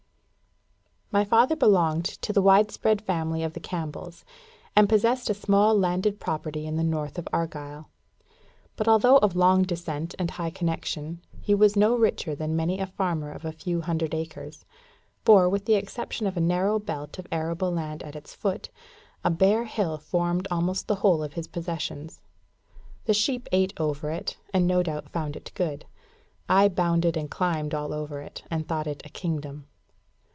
[1.13, 4.23] _My father belonged to the widespread family of the Campbells,
[4.77, 7.89] and possessed a small landed property in the north of Argyll.
[8.77, 12.87] But although of long descent and high connection, he was no richer than many a
[12.87, 14.63] farmer of a few hundred acres.
[15.25, 18.69] For, with the exception of a narrow belt of arable land at its foot,
[19.21, 22.21] a bare hill formed almost the whole of his possessions.
[23.03, 25.83] The sheep ate over it, and no doubt found it good;
[26.47, 29.67] I bounded and climbed all over it, and thought it a kingdom.